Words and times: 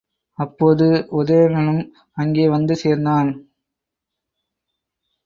அப்போது 0.39 0.87
உதயணனும் 1.11 1.83
அங்கே 2.17 2.49
வந்து 2.49 2.75
சேர்ந்தான். 2.75 3.29